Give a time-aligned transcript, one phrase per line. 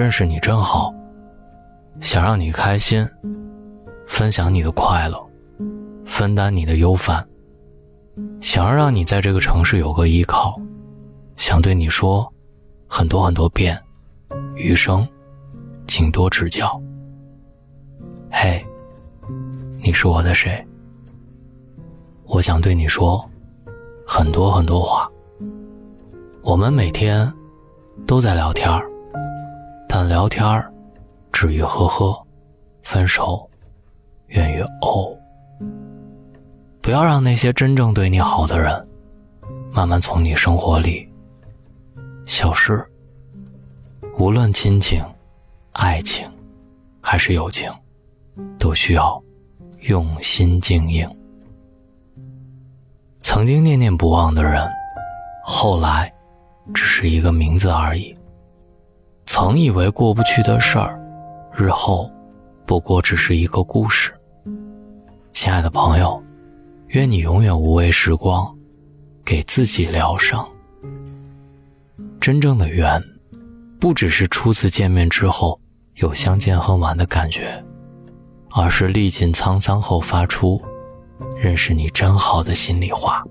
[0.00, 0.94] 认识你真好，
[2.00, 3.06] 想让你开心，
[4.06, 5.22] 分享你的快乐，
[6.06, 7.22] 分担你的忧烦，
[8.40, 10.58] 想要让你在这个城市有个依靠，
[11.36, 12.26] 想对你说
[12.88, 13.78] 很多很多遍，
[14.54, 15.06] 余生，
[15.86, 16.80] 请多指教。
[18.32, 18.64] 嘿，
[19.76, 20.66] 你是我的谁？
[22.24, 23.22] 我想对你说
[24.06, 25.06] 很多很多话。
[26.40, 27.30] 我们每天
[28.06, 28.90] 都在聊天儿。
[29.92, 30.72] 但聊天儿，
[31.32, 32.14] 止于呵呵；
[32.84, 33.50] 分手，
[34.28, 35.12] 源于哦。
[36.80, 38.88] 不要让那些真正对你好的人，
[39.72, 41.10] 慢慢从你生活里
[42.24, 42.80] 消失。
[44.16, 45.04] 无论亲情、
[45.72, 46.24] 爱情，
[47.00, 47.68] 还是友情，
[48.60, 49.20] 都需要
[49.80, 51.04] 用心经营。
[53.22, 54.64] 曾经念念不忘的人，
[55.42, 56.12] 后来
[56.72, 58.16] 只是一个名字而已。
[59.32, 61.00] 曾以为过不去的事儿，
[61.54, 62.10] 日后
[62.66, 64.12] 不过只是一个故事。
[65.32, 66.20] 亲爱的朋友，
[66.88, 68.52] 愿你永远无畏时光，
[69.24, 70.44] 给自己疗伤。
[72.20, 73.00] 真正的缘，
[73.78, 75.60] 不只是初次见面之后
[75.94, 77.64] 有相见恨晚的感觉，
[78.50, 80.60] 而是历尽沧桑后发出
[81.40, 83.24] “认识你真好”的心里话。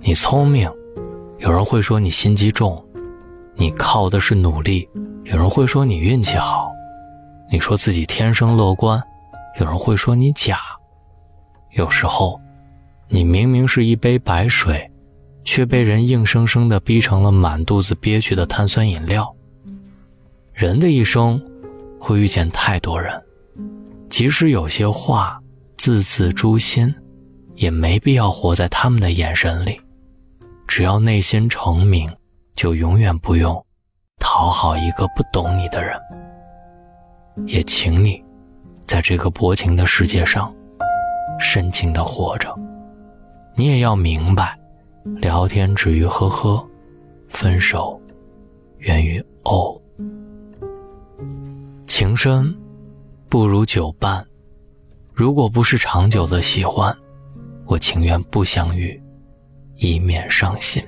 [0.00, 0.68] 你聪明，
[1.38, 2.84] 有人会说你心机重。
[3.54, 4.88] 你靠的是努力，
[5.24, 6.68] 有人会说你运气好；
[7.50, 9.00] 你说自己天生乐观，
[9.60, 10.58] 有人会说你假。
[11.72, 12.40] 有时候，
[13.08, 14.90] 你明明是一杯白水，
[15.44, 19.30] 却被人硬生生的逼成了满肚子憋屈的碳酸饮料。
[20.52, 21.40] 人的一生，
[21.98, 23.22] 会遇见太多人，
[24.10, 25.40] 即使有些话
[25.76, 26.92] 字字诛心，
[27.54, 29.80] 也没必要活在他们的眼神里。
[30.66, 32.10] 只要内心澄明。
[32.54, 33.64] 就永远不用
[34.18, 35.98] 讨好一个不懂你的人，
[37.46, 38.22] 也请你
[38.86, 40.54] 在这个薄情的世界上
[41.40, 42.54] 深情的活着。
[43.54, 44.58] 你也要明白，
[45.16, 46.64] 聊天止于呵呵，
[47.28, 48.00] 分手
[48.78, 49.78] 源于哦。
[51.86, 52.54] 情深
[53.28, 54.24] 不如久伴，
[55.12, 56.96] 如果不是长久的喜欢，
[57.66, 59.00] 我情愿不相遇，
[59.76, 60.82] 以免伤心。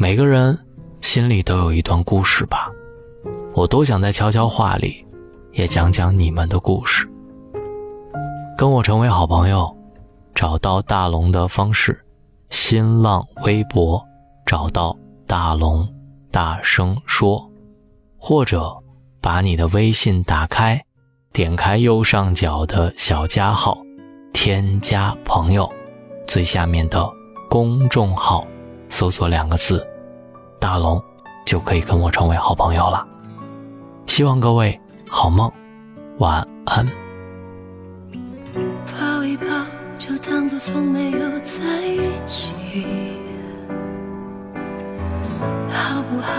[0.00, 0.58] 每个人
[1.02, 2.70] 心里都有一段故事吧，
[3.52, 5.04] 我多想在悄悄话里，
[5.52, 7.06] 也讲讲你们的故事。
[8.56, 9.76] 跟我成为好朋友，
[10.34, 12.02] 找到大龙的方式：
[12.48, 14.02] 新浪微博
[14.46, 14.96] 找到
[15.26, 15.86] 大龙，
[16.30, 17.46] 大声说，
[18.16, 18.74] 或者
[19.20, 20.82] 把你的微信打开，
[21.30, 23.76] 点开右上角的小加号，
[24.32, 25.70] 添加朋友，
[26.26, 27.06] 最下面的
[27.50, 28.46] 公众号，
[28.88, 29.86] 搜索两个字。
[30.60, 31.02] 大龙
[31.46, 33.04] 就可以跟我成为好朋友了。
[34.06, 34.78] 希望各位
[35.08, 35.50] 好梦，
[36.18, 36.86] 晚安。
[38.92, 39.46] 抱一抱，
[39.98, 42.52] 就当作从没有在一起，
[45.70, 46.30] 好不好？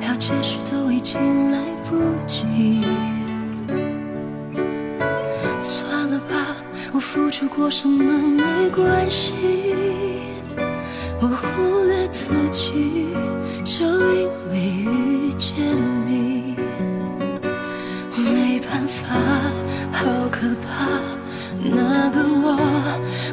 [0.00, 2.82] 要解释都已经来不及。
[5.60, 6.56] 算了吧，
[6.94, 9.36] 我付出过什么没关系。
[11.20, 13.08] 我忽略自己，
[13.66, 15.56] 就因为遇见
[16.06, 16.54] 你，
[18.16, 19.16] 没办法，
[19.90, 20.86] 好可怕。
[21.60, 22.56] 那个我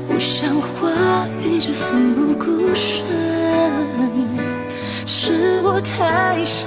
[0.07, 3.05] 不像话，一直奋不顾身，
[5.05, 6.65] 是我太傻。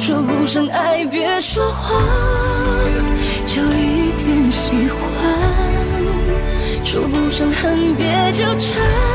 [0.00, 2.02] 说不上爱，别说谎，
[3.44, 5.02] 就一点喜欢。
[6.82, 9.09] 说不上恨，别纠缠。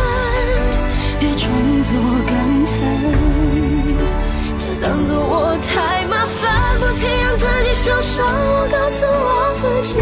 [7.85, 8.25] 受伤。
[8.25, 9.94] 我告诉我自己，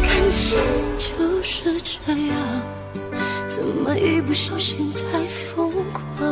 [0.00, 0.56] 感情
[0.96, 2.32] 就是这样，
[3.46, 6.31] 怎么一不小心太疯狂？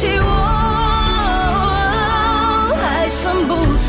[0.00, 0.28] 起我。
[2.80, 3.88] 还算不错。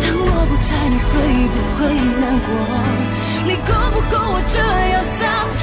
[0.00, 1.12] 当我不在，你会
[1.52, 1.78] 不会
[2.18, 2.48] 难过？
[3.44, 4.56] 你够不够我这
[4.88, 5.18] 样洒
[5.60, 5.62] 脱？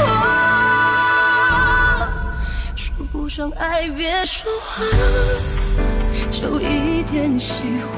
[2.75, 4.85] 说不上爱，别说谎，
[6.29, 7.91] 就一点喜欢。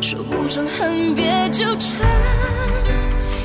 [0.00, 1.98] 说不上恨，别纠缠，